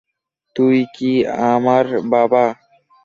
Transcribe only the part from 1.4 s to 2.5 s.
আমার বাবা?